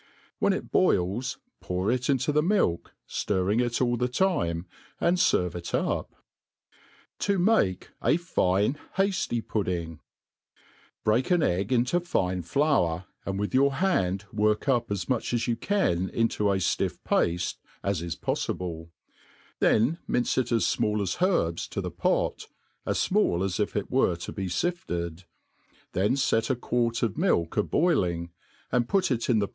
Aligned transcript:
When 0.39 0.51
it 0.51 0.71
boils, 0.71 1.37
pour 1.59 1.91
ic 1.91 2.09
into 2.09 2.31
the 2.31 2.41
milk, 2.41 2.95
ftirring 3.07 3.61
it 3.63 3.79
all 3.79 3.97
the 3.97 4.07
time, 4.07 4.65
and 4.99 5.17
ferve 5.17 5.53
it 5.53 5.75
up. 5.75 6.15
7i 7.19 7.39
make 7.39 7.89
a 8.03 8.17
fine 8.17 8.79
Hajly' 8.97 9.47
Pudding* 9.47 9.99
BREAK 11.03 11.29
an 11.29 11.43
egg 11.43 11.71
into 11.71 11.99
fine 11.99 12.41
flour, 12.41 13.05
and 13.27 13.37
with 13.39 13.53
your 13.53 13.75
hand 13.75 14.25
work 14.33 14.61
upas 14.65 15.07
much 15.07 15.35
as 15.35 15.47
you 15.47 15.55
can 15.55 16.09
into 16.09 16.51
as 16.51 16.63
fiiff 16.63 16.97
pafte 17.07 17.57
as 17.83 18.01
is 18.01 18.15
polTible 18.15 18.89
\ 19.25 19.61
thpn 19.61 19.99
mince 20.07 20.35
it 20.35 20.51
as 20.51 20.63
fmall 20.63 20.99
as 20.99 21.17
herbs 21.21 21.67
to 21.67 21.79
the 21.79 21.91
pot, 21.91 22.47
as 22.87 22.97
fmail 23.07 23.45
as 23.45 23.59
if 23.59 23.75
it 23.75 23.91
were 23.91 24.15
to 24.15 24.31
be 24.31 24.47
fifted; 24.47 25.25
then 25.91 26.15
fet 26.15 26.49
a 26.49 26.55
quart 26.55 27.03
of 27.03 27.19
milk 27.19 27.55
a 27.55 27.61
boiling, 27.61 28.31
and 28.71 28.89
put 28.89 29.11
it 29.11 29.29
in 29.29 29.37
the 29.37 29.47